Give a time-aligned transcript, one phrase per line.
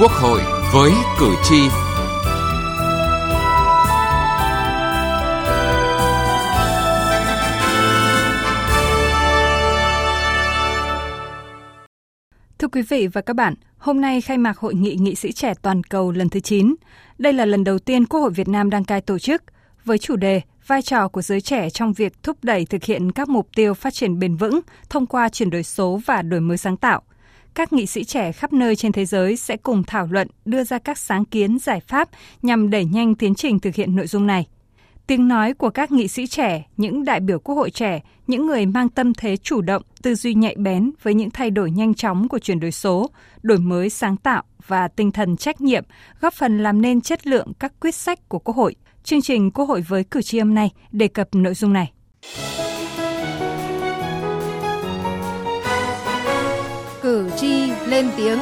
[0.00, 0.40] Quốc hội
[0.74, 1.68] với cử tri.
[12.58, 15.54] Thưa quý vị và các bạn, hôm nay khai mạc Hội nghị nghị sĩ trẻ
[15.62, 16.74] toàn cầu lần thứ 9.
[17.18, 19.42] Đây là lần đầu tiên Quốc hội Việt Nam đăng cai tổ chức
[19.84, 23.28] với chủ đề vai trò của giới trẻ trong việc thúc đẩy thực hiện các
[23.28, 26.76] mục tiêu phát triển bền vững thông qua chuyển đổi số và đổi mới sáng
[26.76, 27.02] tạo
[27.54, 30.78] các nghị sĩ trẻ khắp nơi trên thế giới sẽ cùng thảo luận, đưa ra
[30.78, 32.08] các sáng kiến, giải pháp
[32.42, 34.46] nhằm đẩy nhanh tiến trình thực hiện nội dung này.
[35.06, 38.66] Tiếng nói của các nghị sĩ trẻ, những đại biểu quốc hội trẻ, những người
[38.66, 42.28] mang tâm thế chủ động, tư duy nhạy bén với những thay đổi nhanh chóng
[42.28, 43.10] của chuyển đổi số,
[43.42, 45.84] đổi mới sáng tạo và tinh thần trách nhiệm,
[46.20, 48.74] góp phần làm nên chất lượng các quyết sách của Quốc hội.
[49.04, 51.92] Chương trình Quốc hội với cử tri hôm nay đề cập nội dung này.
[58.02, 58.38] Lên tiếng.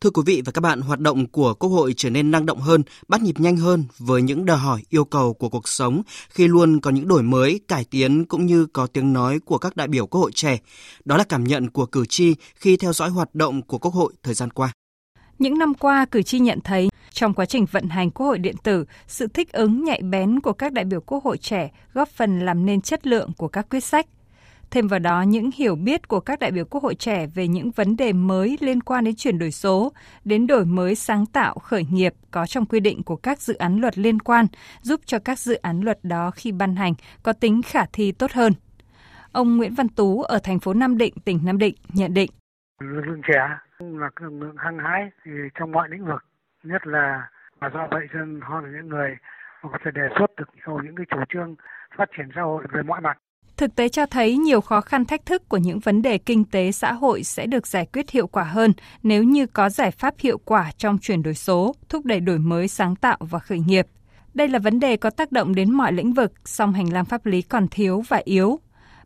[0.00, 2.60] Thưa quý vị và các bạn, hoạt động của Quốc hội trở nên năng động
[2.60, 6.48] hơn, bắt nhịp nhanh hơn với những đòi hỏi yêu cầu của cuộc sống khi
[6.48, 9.88] luôn có những đổi mới, cải tiến cũng như có tiếng nói của các đại
[9.88, 10.58] biểu Quốc hội trẻ.
[11.04, 14.12] Đó là cảm nhận của cử tri khi theo dõi hoạt động của Quốc hội
[14.22, 14.72] thời gian qua.
[15.38, 18.56] Những năm qua, cử tri nhận thấy trong quá trình vận hành Quốc hội điện
[18.62, 22.40] tử, sự thích ứng nhạy bén của các đại biểu Quốc hội trẻ góp phần
[22.40, 24.06] làm nên chất lượng của các quyết sách.
[24.72, 27.70] Thêm vào đó, những hiểu biết của các đại biểu Quốc hội trẻ về những
[27.70, 29.92] vấn đề mới liên quan đến chuyển đổi số,
[30.24, 33.80] đến đổi mới sáng tạo, khởi nghiệp có trong quy định của các dự án
[33.80, 34.46] luật liên quan,
[34.80, 38.32] giúp cho các dự án luật đó khi ban hành có tính khả thi tốt
[38.32, 38.52] hơn.
[39.32, 42.30] Ông Nguyễn Văn Tú ở thành phố Nam Định, tỉnh Nam Định nhận định.
[42.80, 43.38] Lực lượng trẻ
[43.78, 45.10] là lực lượng hăng hái
[45.58, 46.24] trong mọi lĩnh vực
[46.64, 47.28] nhất là
[47.60, 49.16] và do vậy dân họ là những người
[49.62, 51.54] có thể đề xuất được nhiều những cái chủ trương
[51.96, 53.18] phát triển xã hội về mọi mặt.
[53.56, 56.72] Thực tế cho thấy nhiều khó khăn thách thức của những vấn đề kinh tế
[56.72, 58.72] xã hội sẽ được giải quyết hiệu quả hơn
[59.02, 62.68] nếu như có giải pháp hiệu quả trong chuyển đổi số, thúc đẩy đổi mới
[62.68, 63.86] sáng tạo và khởi nghiệp.
[64.34, 67.26] Đây là vấn đề có tác động đến mọi lĩnh vực, song hành lang pháp
[67.26, 68.60] lý còn thiếu và yếu,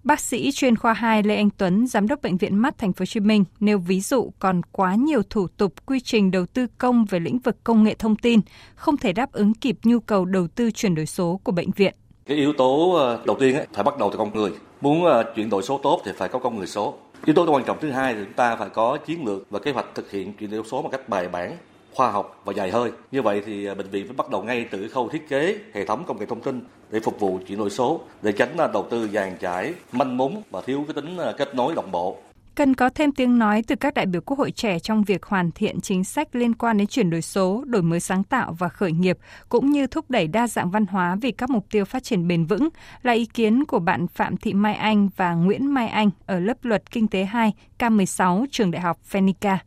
[0.07, 3.03] Bác sĩ chuyên khoa 2 Lê Anh Tuấn, giám đốc bệnh viện mắt thành phố
[3.03, 6.67] Hồ Chí Minh nêu ví dụ còn quá nhiều thủ tục quy trình đầu tư
[6.79, 8.41] công về lĩnh vực công nghệ thông tin
[8.75, 11.95] không thể đáp ứng kịp nhu cầu đầu tư chuyển đổi số của bệnh viện.
[12.27, 14.53] Cái yếu tố ờ, đầu tiên phải bắt đầu từ con người.
[14.81, 16.95] Muốn ờ, chuyển đổi số tốt thì phải có con người số.
[17.25, 19.73] Yếu tố quan trọng thứ hai thì chúng ta phải có chiến lược và kế
[19.73, 21.57] hoạch thực hiện chuyển đổi số một cách bài bản,
[21.95, 22.91] khoa học và dài hơi.
[23.13, 25.85] Như vậy thì ờ, bệnh viện phải bắt đầu ngay từ khâu thiết kế hệ
[25.85, 26.61] thống công nghệ thông tin
[26.91, 30.61] để phục vụ chuyển đổi số, để tránh đầu tư dàn trải, manh mún và
[30.61, 32.17] thiếu cái tính kết nối đồng bộ
[32.57, 35.51] cần có thêm tiếng nói từ các đại biểu Quốc hội trẻ trong việc hoàn
[35.51, 38.93] thiện chính sách liên quan đến chuyển đổi số, đổi mới sáng tạo và khởi
[38.93, 39.19] nghiệp,
[39.49, 42.45] cũng như thúc đẩy đa dạng văn hóa vì các mục tiêu phát triển bền
[42.45, 42.69] vững,
[43.03, 46.57] là ý kiến của bạn Phạm Thị Mai Anh và Nguyễn Mai Anh ở lớp
[46.63, 49.59] luật Kinh tế 2, K16, trường đại học Phenica.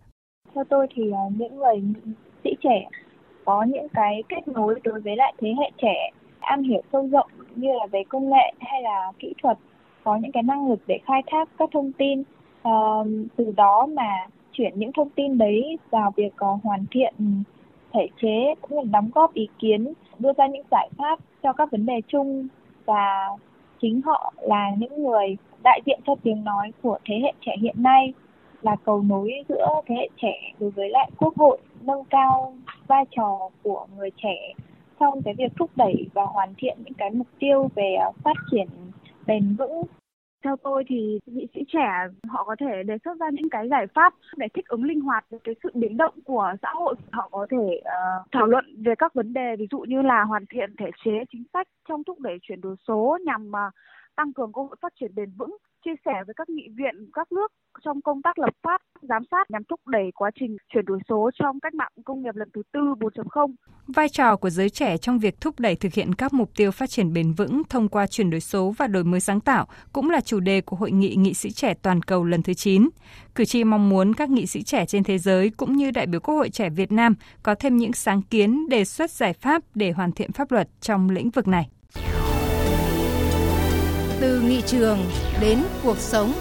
[0.55, 1.81] Theo tôi thì à, những người
[2.43, 2.87] sĩ trẻ
[3.45, 7.31] có những cái kết nối đối với lại thế hệ trẻ am hiểu sâu rộng
[7.55, 9.57] như là về công nghệ hay là kỹ thuật
[10.03, 12.23] có những cái năng lực để khai thác các thông tin
[12.67, 17.25] uh, từ đó mà chuyển những thông tin đấy vào việc uh, hoàn thiện ừ,
[17.93, 21.71] thể chế cũng như đóng góp ý kiến đưa ra những giải pháp cho các
[21.71, 22.47] vấn đề chung
[22.85, 23.27] và
[23.81, 27.75] chính họ là những người đại diện cho tiếng nói của thế hệ trẻ hiện
[27.77, 28.13] nay
[28.61, 32.53] là cầu nối giữa thế hệ trẻ đối với lại quốc hội nâng cao
[32.87, 34.53] vai trò của người trẻ
[34.99, 38.35] trong cái việc thúc đẩy và hoàn thiện những cái mục tiêu về ờ, phát
[38.51, 38.67] triển
[39.27, 39.83] bền vững
[40.43, 43.87] theo tôi thì nghị sĩ trẻ họ có thể đề xuất ra những cái giải
[43.95, 46.95] pháp để thích ứng linh hoạt với cái sự biến động của xã hội.
[47.11, 50.45] Họ có thể uh, thảo luận về các vấn đề ví dụ như là hoàn
[50.45, 53.73] thiện thể chế chính sách trong thúc đẩy chuyển đổi số nhằm uh,
[54.15, 57.31] tăng cường cơ hội phát triển bền vững, chia sẻ với các nghị viện các
[57.31, 57.51] nước
[57.85, 61.29] trong công tác lập pháp, giám sát nhằm thúc đẩy quá trình chuyển đổi số
[61.39, 63.53] trong cách mạng công nghiệp lần thứ tư 4.0.
[63.87, 66.89] Vai trò của giới trẻ trong việc thúc đẩy thực hiện các mục tiêu phát
[66.89, 70.21] triển bền vững thông qua chuyển đổi số và đổi mới sáng tạo cũng là
[70.21, 72.89] chủ đề của Hội nghị nghị sĩ trẻ toàn cầu lần thứ 9.
[73.35, 76.19] Cử tri mong muốn các nghị sĩ trẻ trên thế giới cũng như đại biểu
[76.19, 79.91] Quốc hội trẻ Việt Nam có thêm những sáng kiến đề xuất giải pháp để
[79.91, 81.69] hoàn thiện pháp luật trong lĩnh vực này.
[84.21, 84.97] Từ nghị trường
[85.41, 86.33] đến cuộc sống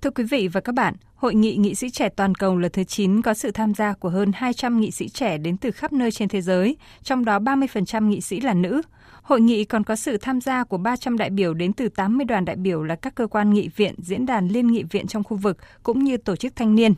[0.00, 2.84] Thưa quý vị và các bạn, Hội nghị nghị sĩ trẻ toàn cầu lần thứ
[2.84, 6.10] 9 có sự tham gia của hơn 200 nghị sĩ trẻ đến từ khắp nơi
[6.10, 8.82] trên thế giới, trong đó 30% nghị sĩ là nữ.
[9.22, 12.44] Hội nghị còn có sự tham gia của 300 đại biểu đến từ 80 đoàn
[12.44, 15.36] đại biểu là các cơ quan nghị viện, diễn đàn liên nghị viện trong khu
[15.36, 16.94] vực cũng như tổ chức thanh niên.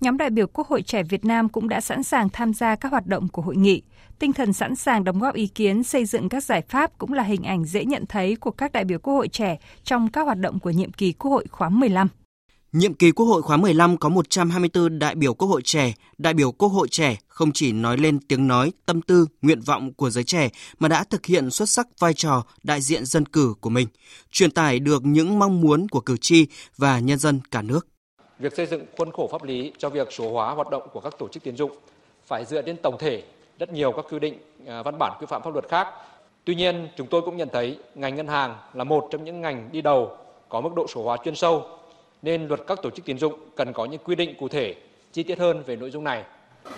[0.00, 2.92] nhóm đại biểu Quốc hội trẻ Việt Nam cũng đã sẵn sàng tham gia các
[2.92, 3.82] hoạt động của hội nghị.
[4.18, 7.22] Tinh thần sẵn sàng đóng góp ý kiến xây dựng các giải pháp cũng là
[7.22, 10.38] hình ảnh dễ nhận thấy của các đại biểu Quốc hội trẻ trong các hoạt
[10.38, 12.08] động của nhiệm kỳ Quốc hội khóa 15.
[12.72, 15.94] Nhiệm kỳ Quốc hội khóa 15 có 124 đại biểu Quốc hội trẻ.
[16.18, 19.92] Đại biểu Quốc hội trẻ không chỉ nói lên tiếng nói, tâm tư, nguyện vọng
[19.92, 20.48] của giới trẻ
[20.78, 23.88] mà đã thực hiện xuất sắc vai trò đại diện dân cử của mình,
[24.30, 26.46] truyền tải được những mong muốn của cử tri
[26.76, 27.86] và nhân dân cả nước.
[28.38, 31.14] Việc xây dựng khuôn khổ pháp lý cho việc số hóa hoạt động của các
[31.18, 31.70] tổ chức tiến dụng
[32.26, 33.22] phải dựa trên tổng thể
[33.58, 35.88] rất nhiều các quy định à, văn bản quy phạm pháp luật khác.
[36.44, 39.68] Tuy nhiên, chúng tôi cũng nhận thấy ngành ngân hàng là một trong những ngành
[39.72, 40.16] đi đầu
[40.48, 41.64] có mức độ số hóa chuyên sâu
[42.22, 44.74] nên luật các tổ chức tín dụng cần có những quy định cụ thể,
[45.12, 46.24] chi tiết hơn về nội dung này.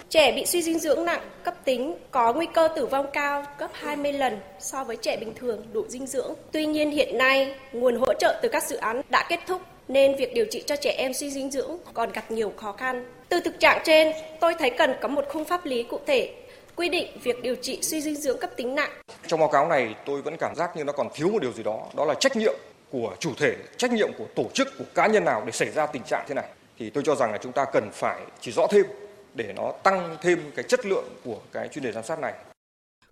[0.08, 3.68] Trẻ bị suy dinh dưỡng nặng cấp tính có nguy cơ tử vong cao gấp
[3.72, 6.34] 20 lần so với trẻ bình thường đủ dinh dưỡng.
[6.52, 10.16] Tuy nhiên hiện nay, nguồn hỗ trợ từ các dự án đã kết thúc nên
[10.16, 13.12] việc điều trị cho trẻ em suy dinh dưỡng còn gặp nhiều khó khăn.
[13.28, 16.34] Từ thực trạng trên, tôi thấy cần có một khung pháp lý cụ thể
[16.78, 18.90] quy định việc điều trị suy dinh dưỡng cấp tính nặng.
[19.26, 21.62] Trong báo cáo này tôi vẫn cảm giác như nó còn thiếu một điều gì
[21.62, 22.54] đó, đó là trách nhiệm
[22.90, 25.86] của chủ thể, trách nhiệm của tổ chức, của cá nhân nào để xảy ra
[25.86, 26.48] tình trạng thế này.
[26.78, 28.86] Thì tôi cho rằng là chúng ta cần phải chỉ rõ thêm
[29.34, 32.32] để nó tăng thêm cái chất lượng của cái chuyên đề giám sát này.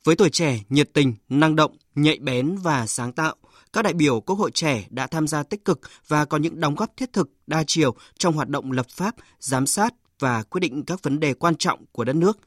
[0.04, 3.34] Với tuổi trẻ, nhiệt tình, năng động, nhạy bén và sáng tạo,
[3.72, 6.74] các đại biểu Quốc hội trẻ đã tham gia tích cực và có những đóng
[6.74, 10.84] góp thiết thực, đa chiều trong hoạt động lập pháp, giám sát và quyết định
[10.86, 12.38] các vấn đề quan trọng của đất nước.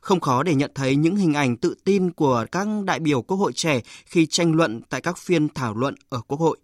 [0.00, 3.36] Không khó để nhận thấy những hình ảnh tự tin của các đại biểu Quốc
[3.36, 6.58] hội trẻ khi tranh luận tại các phiên thảo luận ở Quốc hội.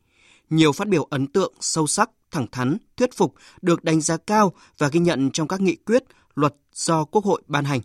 [0.50, 4.52] Nhiều phát biểu ấn tượng, sâu sắc, thẳng thắn, thuyết phục được đánh giá cao
[4.78, 6.02] và ghi nhận trong các nghị quyết,
[6.34, 7.80] luật do Quốc hội ban hành.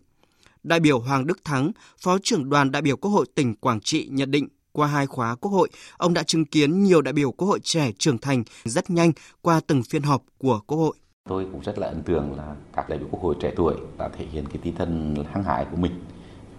[0.64, 1.72] Đại biểu Hoàng Đức Thắng,
[2.02, 5.36] Phó trưởng đoàn đại biểu Quốc hội tỉnh Quảng Trị nhận định qua hai khóa
[5.36, 8.90] Quốc hội, ông đã chứng kiến nhiều đại biểu Quốc hội trẻ trưởng thành rất
[8.90, 9.12] nhanh
[9.42, 10.96] qua từng phiên họp của Quốc hội.
[11.30, 14.10] Tôi cũng rất là ấn tượng là các đại biểu Quốc hội trẻ tuổi đã
[14.10, 15.92] thể hiện cái tinh thần hăng hái của mình,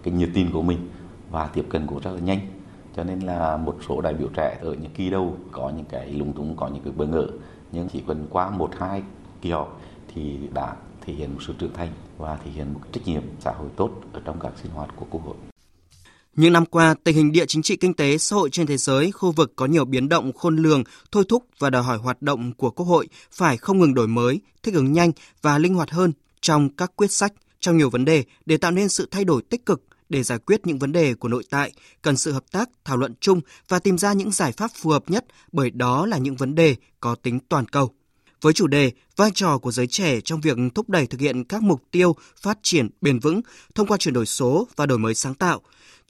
[0.03, 0.89] cái nhiệt tin của mình
[1.31, 2.39] và tiếp cận cũng rất là nhanh.
[2.95, 6.13] Cho nên là một số đại biểu trẻ ở những kỳ đầu có những cái
[6.13, 7.27] lúng túng, có những cái bỡ ngỡ,
[7.71, 9.03] nhưng chỉ cần qua một hai
[9.41, 9.81] kỳ họp
[10.13, 13.51] thì đã thể hiện một sự trưởng thành và thể hiện một trách nhiệm xã
[13.51, 15.35] hội tốt ở trong các sinh hoạt của Quốc hội.
[16.35, 19.11] Những năm qua, tình hình địa chính trị kinh tế xã hội trên thế giới,
[19.11, 22.53] khu vực có nhiều biến động khôn lường, thôi thúc và đòi hỏi hoạt động
[22.53, 26.11] của Quốc hội phải không ngừng đổi mới, thích ứng nhanh và linh hoạt hơn
[26.41, 29.65] trong các quyết sách, trong nhiều vấn đề để tạo nên sự thay đổi tích
[29.65, 31.71] cực để giải quyết những vấn đề của nội tại,
[32.01, 35.09] cần sự hợp tác, thảo luận chung và tìm ra những giải pháp phù hợp
[35.09, 37.93] nhất bởi đó là những vấn đề có tính toàn cầu.
[38.41, 41.63] Với chủ đề vai trò của giới trẻ trong việc thúc đẩy thực hiện các
[41.63, 43.41] mục tiêu phát triển bền vững
[43.75, 45.61] thông qua chuyển đổi số và đổi mới sáng tạo,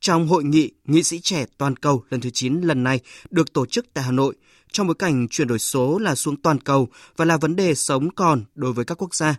[0.03, 3.65] trong hội nghị nghị sĩ trẻ toàn cầu lần thứ 9 lần này được tổ
[3.65, 4.35] chức tại Hà Nội,
[4.71, 8.09] trong bối cảnh chuyển đổi số là xuống toàn cầu và là vấn đề sống
[8.15, 9.35] còn đối với các quốc gia.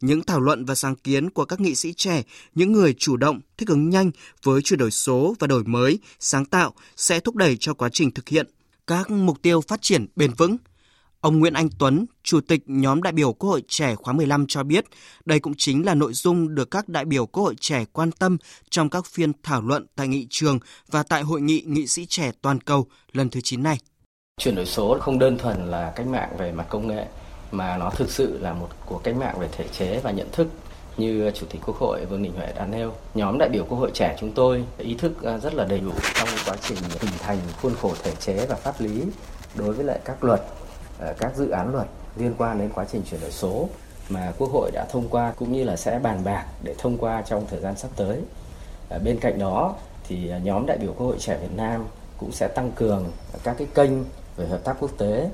[0.00, 2.22] Những thảo luận và sáng kiến của các nghị sĩ trẻ,
[2.54, 4.10] những người chủ động, thích ứng nhanh
[4.42, 8.10] với chuyển đổi số và đổi mới, sáng tạo sẽ thúc đẩy cho quá trình
[8.10, 8.46] thực hiện
[8.86, 10.56] các mục tiêu phát triển bền vững–
[11.22, 14.62] Ông Nguyễn Anh Tuấn, Chủ tịch nhóm đại biểu Quốc hội trẻ khóa 15 cho
[14.62, 14.84] biết,
[15.24, 18.36] đây cũng chính là nội dung được các đại biểu Quốc hội trẻ quan tâm
[18.70, 20.58] trong các phiên thảo luận tại nghị trường
[20.90, 23.78] và tại hội nghị nghị sĩ trẻ toàn cầu lần thứ 9 này.
[24.40, 27.06] Chuyển đổi số không đơn thuần là cách mạng về mặt công nghệ,
[27.52, 30.48] mà nó thực sự là một cuộc cách mạng về thể chế và nhận thức
[30.96, 32.92] như Chủ tịch Quốc hội Vương Đình Huệ đã nêu.
[33.14, 35.92] Nhóm đại biểu Quốc hội trẻ chúng tôi ý thức à, rất là đầy đủ
[36.14, 39.02] trong quá trình hình thành khuôn khổ thể chế và pháp lý
[39.54, 40.40] đối với lại các luật
[41.18, 43.68] các dự án luật liên quan đến quá trình chuyển đổi số
[44.08, 47.22] mà Quốc hội đã thông qua cũng như là sẽ bàn bạc để thông qua
[47.22, 48.20] trong thời gian sắp tới.
[48.88, 49.76] Ờ, bên cạnh đó
[50.08, 51.84] thì ờ, nhóm đại biểu Quốc hội trẻ Việt Nam
[52.18, 53.12] cũng sẽ tăng cường
[53.44, 53.90] các cái kênh
[54.36, 55.30] về hợp tác quốc tế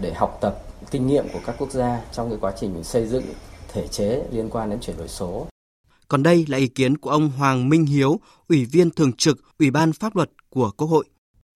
[0.00, 3.24] để học tập kinh nghiệm của các quốc gia trong cái quá trình xây dựng
[3.72, 5.46] thể chế liên quan đến chuyển đổi số.
[6.08, 9.70] Còn đây là ý kiến của ông Hoàng Minh Hiếu, Ủy viên Thường trực Ủy
[9.70, 11.04] ban Pháp luật của Quốc hội.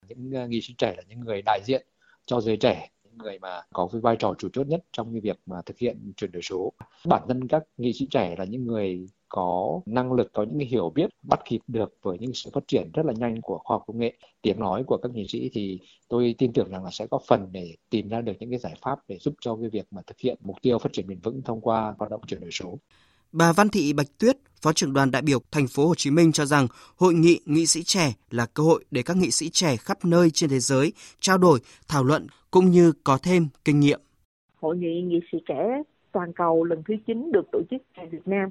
[0.08, 1.86] Những nghị sĩ trẻ là những người đại diện
[2.26, 5.38] cho giới trẻ người mà có cái vai trò chủ chốt nhất trong cái việc
[5.46, 6.72] mà thực hiện chuyển đổi số.
[7.04, 10.92] Bản thân các nghị sĩ trẻ là những người có năng lực, có những hiểu
[10.94, 13.84] biết bắt kịp được với những sự phát triển rất là nhanh của khoa học
[13.86, 14.12] công nghệ.
[14.42, 17.48] Tiếng nói của các nghị sĩ thì tôi tin tưởng rằng là sẽ có phần
[17.52, 20.18] để tìm ra được những cái giải pháp để giúp cho cái việc mà thực
[20.18, 22.78] hiện mục tiêu phát triển bền vững thông qua hoạt động chuyển đổi số.
[23.32, 26.32] Bà Văn Thị Bạch Tuyết, Phó trưởng đoàn đại biểu thành phố Hồ Chí Minh
[26.32, 29.76] cho rằng hội nghị nghị sĩ trẻ là cơ hội để các nghị sĩ trẻ
[29.76, 34.00] khắp nơi trên thế giới trao đổi, thảo luận cũng như có thêm kinh nghiệm.
[34.60, 38.28] Hội nghị nghị sĩ trẻ toàn cầu lần thứ 9 được tổ chức tại Việt
[38.28, 38.48] Nam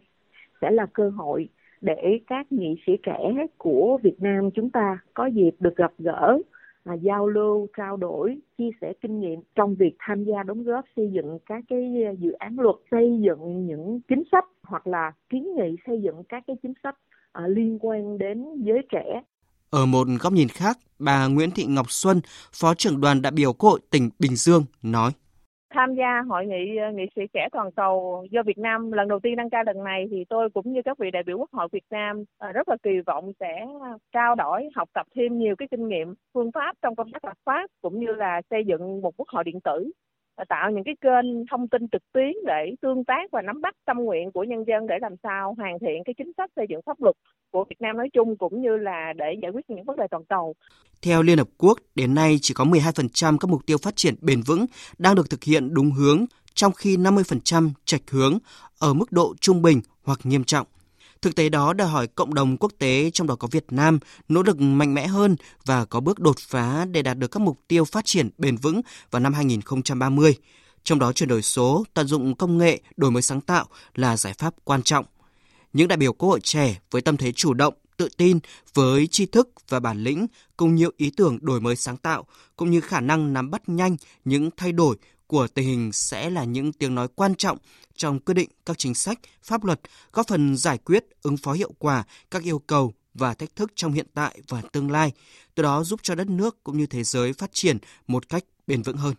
[0.62, 1.50] sẽ là cơ hội
[1.82, 6.38] để các nghị sĩ trẻ của Việt Nam chúng ta có dịp được gặp gỡ
[6.84, 10.86] à, giao lưu, trao đổi, chia sẻ kinh nghiệm trong việc tham gia đóng góp
[10.96, 15.56] xây dựng các cái dự án luật, xây dựng những chính sách hoặc là kiến
[15.56, 16.98] nghị xây dựng các cái chính sách
[17.32, 19.22] à, liên quan đến giới trẻ.
[19.72, 22.22] Ở một góc nhìn khác, bà Nguyễn Thị Ngọc Xuân,
[22.54, 25.12] Phó trưởng đoàn đại biểu Quốc hội tỉnh Bình Dương nói.
[25.74, 29.20] Tham gia hội nghị ờ, nghị sĩ trẻ toàn cầu do Việt Nam lần đầu
[29.24, 31.68] tiên đăng cai lần này thì tôi cũng như các vị đại biểu Quốc hội
[31.72, 33.66] Việt Nam ờ, rất là kỳ vọng sẽ
[34.14, 37.38] trao đổi, học tập thêm nhiều cái kinh nghiệm, phương pháp trong công tác lập
[37.46, 39.92] pháp cũng như là xây dựng một quốc hội điện tử
[40.46, 43.98] tạo những cái kênh thông tin trực tuyến để tương tác và nắm bắt tâm
[43.98, 47.02] nguyện của nhân dân để làm sao hoàn thiện cái chính sách xây dựng pháp
[47.02, 47.16] luật
[47.52, 50.24] của Việt Nam nói chung cũng như là để giải quyết những vấn đề toàn
[50.30, 50.54] cầu.
[51.02, 54.42] Theo Liên Hợp Quốc, đến nay chỉ có 12% các mục tiêu phát triển bền
[54.42, 54.66] vững
[54.98, 58.38] đang được thực hiện đúng hướng, trong khi 50% trạch hướng
[58.80, 60.68] ở mức độ trung bình hoặc nghiêm trọng.
[61.22, 64.44] Thực tế đó đòi hỏi cộng đồng quốc tế trong đó có Việt Nam nỗ
[64.44, 67.86] lực mạnh mẽ hơn và có bước đột phá để đạt được các mục tiêu
[67.86, 68.82] phát triển bền vững
[69.12, 70.36] vào năm 2030.
[70.84, 74.34] Trong đó chuyển đổi số, tận dụng công nghệ, đổi mới sáng tạo là giải
[74.34, 75.06] pháp quan trọng.
[75.74, 78.40] Những đại biểu Quốc hội trẻ với tâm thế chủ động, tự tin
[78.74, 82.72] với tri thức và bản lĩnh cùng nhiều ý tưởng đổi mới sáng tạo cũng
[82.72, 84.98] như khả năng nắm bắt nhanh những thay đổi
[85.28, 87.58] của tình hình sẽ là những tiếng nói quan trọng
[87.98, 89.82] trong quyết định các chính sách, pháp luật,
[90.14, 93.94] góp phần giải quyết, ứng phó hiệu quả các yêu cầu và thách thức trong
[93.94, 95.12] hiện tại và tương lai,
[95.56, 97.78] từ đó giúp cho đất nước cũng như thế giới phát triển
[98.08, 99.16] một cách bền vững hơn.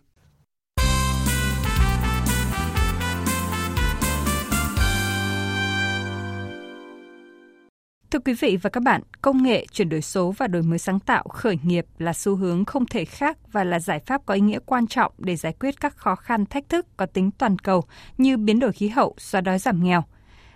[8.11, 10.99] Thưa quý vị và các bạn, công nghệ, chuyển đổi số và đổi mới sáng
[10.99, 14.41] tạo khởi nghiệp là xu hướng không thể khác và là giải pháp có ý
[14.41, 17.83] nghĩa quan trọng để giải quyết các khó khăn thách thức có tính toàn cầu
[18.17, 20.03] như biến đổi khí hậu, xóa đói giảm nghèo.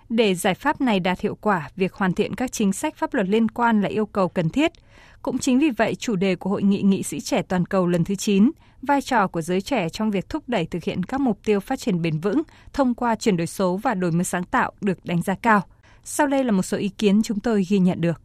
[0.09, 3.27] Để giải pháp này đạt hiệu quả, việc hoàn thiện các chính sách pháp luật
[3.29, 4.71] liên quan là yêu cầu cần thiết.
[5.21, 8.03] Cũng chính vì vậy, chủ đề của Hội nghị nghị sĩ trẻ toàn cầu lần
[8.03, 11.39] thứ 9, vai trò của giới trẻ trong việc thúc đẩy thực hiện các mục
[11.45, 12.41] tiêu phát triển bền vững
[12.73, 15.63] thông qua chuyển đổi số và đổi mới sáng tạo được đánh giá cao.
[16.03, 18.21] Sau đây là một số ý kiến chúng tôi ghi nhận được.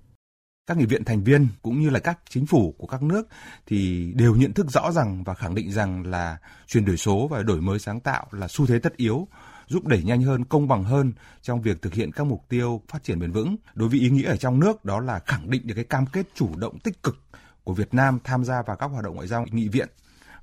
[0.67, 3.29] Các nghị viện thành viên cũng như là các chính phủ của các nước
[3.67, 7.43] thì đều nhận thức rõ rằng và khẳng định rằng là chuyển đổi số và
[7.43, 9.29] đổi mới sáng tạo là xu thế tất yếu
[9.67, 13.05] giúp đẩy nhanh hơn, công bằng hơn trong việc thực hiện các mục tiêu phát
[13.05, 13.57] triển bền vững.
[13.75, 16.27] Đối với ý nghĩa ở trong nước đó là khẳng định được cái cam kết
[16.35, 17.17] chủ động tích cực
[17.65, 19.89] của Việt Nam tham gia vào các hoạt động ngoại giao nghị viện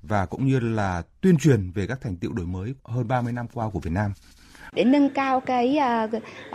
[0.02, 3.48] và cũng như là tuyên truyền về các thành tiệu đổi mới hơn 30 năm
[3.54, 4.12] qua của Việt Nam
[4.76, 5.80] để nâng cao cái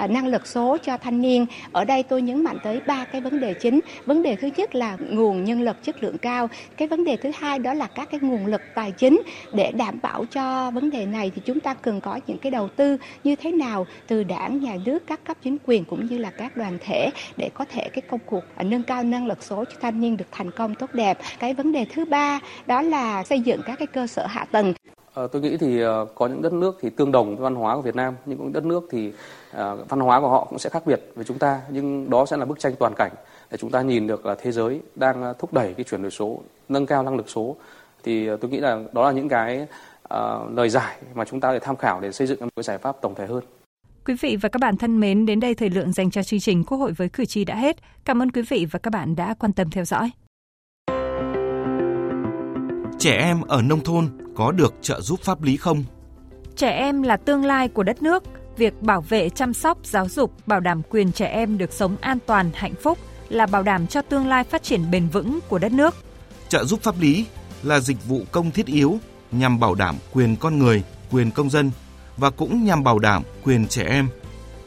[0.05, 1.47] uh, năng lực số cho thanh niên.
[1.73, 3.81] Ở đây tôi nhấn mạnh tới ba cái vấn đề chính.
[4.07, 6.49] Vấn đề thứ nhất là nguồn nhân lực chất lượng cao.
[6.77, 9.21] Cái vấn đề thứ hai đó là các cái nguồn lực tài chính
[9.53, 12.69] để đảm bảo cho vấn đề này thì chúng ta cần có những cái đầu
[12.69, 16.31] tư như thế nào từ đảng, nhà nước, các cấp chính quyền cũng như là
[16.31, 19.65] các đoàn thể để có thể cái công cuộc à, nâng cao năng lực số
[19.65, 21.19] cho thanh niên được thành công tốt đẹp.
[21.39, 24.75] Cái vấn đề thứ ba đó là xây dựng các cái cơ sở hạ tầng
[25.15, 27.77] À, tôi nghĩ thì ờ, có những đất nước thì tương đồng với văn hóa
[27.77, 29.13] của Việt Nam, nhưng cũng đất nước thì
[29.53, 32.37] ờ, văn hóa của họ cũng sẽ khác biệt với chúng ta, nhưng đó sẽ
[32.37, 33.13] là bức tranh toàn cảnh
[33.51, 36.11] để chúng ta nhìn được là thế giới đang ờ, thúc đẩy cái chuyển đổi
[36.11, 37.57] số, nâng cao năng lực số.
[38.03, 39.67] Thì tôi nghĩ là đó là những cái
[40.55, 42.97] lời giải mà chúng ta để tham khảo để xây dựng một cái giải pháp
[43.01, 43.45] tổng thể hơn.
[44.05, 46.65] Quý vị và các bạn thân mến, đến đây thời lượng dành cho chương trình
[46.65, 47.77] Quốc hội với cử tri đã hết.
[48.05, 50.11] Cảm ơn quý vị và các bạn đã quan tâm theo dõi.
[53.01, 55.85] Trẻ em ở nông thôn có được trợ giúp pháp lý không?
[56.57, 58.23] Trẻ em là tương lai của đất nước.
[58.57, 62.19] Việc bảo vệ, chăm sóc, giáo dục, bảo đảm quyền trẻ em được sống an
[62.27, 65.73] toàn, hạnh phúc là bảo đảm cho tương lai phát triển bền vững của đất
[65.73, 65.95] nước.
[66.49, 67.27] Trợ giúp pháp lý
[67.63, 68.99] là dịch vụ công thiết yếu
[69.33, 71.71] nhằm bảo đảm quyền con người, quyền công dân
[72.17, 74.09] và cũng nhằm bảo đảm quyền trẻ em.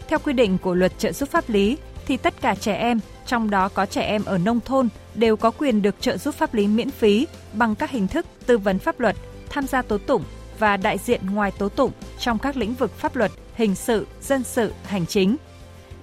[0.08, 3.50] Theo quy định của luật trợ giúp pháp lý thì tất cả trẻ em, trong
[3.50, 6.67] đó có trẻ em ở nông thôn đều có quyền được trợ giúp pháp lý
[6.67, 9.15] miễn phí bằng các hình thức tư vấn pháp luật,
[9.50, 10.24] tham gia tố tụng
[10.60, 14.43] và đại diện ngoài tố tụng trong các lĩnh vực pháp luật, hình sự, dân
[14.43, 15.36] sự, hành chính.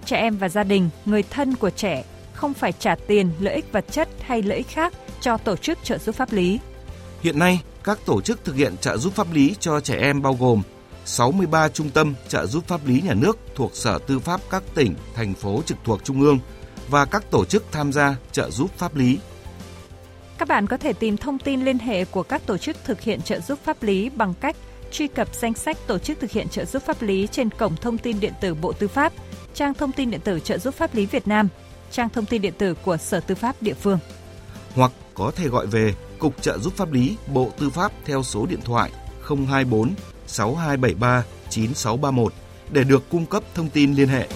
[0.05, 2.05] Trẻ em và gia đình, người thân của trẻ
[2.35, 5.79] không phải trả tiền, lợi ích vật chất hay lợi ích khác cho tổ chức
[5.85, 6.59] trợ giúp pháp lý.
[7.21, 10.37] Hiện nay, các tổ chức thực hiện trợ giúp pháp lý cho trẻ em bao
[10.41, 10.63] gồm
[11.11, 14.95] 63 trung tâm trợ giúp pháp lý nhà nước thuộc Sở Tư pháp các tỉnh,
[15.15, 16.39] thành phố trực thuộc Trung ương
[16.89, 19.19] và các tổ chức tham gia trợ giúp pháp lý
[20.39, 23.23] các bạn có thể tìm thông tin liên hệ của các tổ chức thực hiện
[23.23, 24.57] trợ giúp pháp lý bằng cách
[24.91, 27.99] truy cập danh sách tổ chức thực hiện trợ giúp pháp lý trên cổng thông
[27.99, 29.13] tin điện tử Bộ Tư pháp,
[29.55, 31.49] trang thông tin điện tử trợ giúp pháp lý Việt Nam,
[31.91, 33.99] trang thông tin điện tử của Sở Tư pháp địa phương.
[34.75, 38.47] Hoặc có thể gọi về Cục trợ giúp pháp lý Bộ Tư pháp theo số
[38.47, 38.91] điện thoại
[39.49, 39.95] 024
[40.31, 42.33] 6273 9631
[42.71, 44.29] để được cung cấp thông tin liên hệ.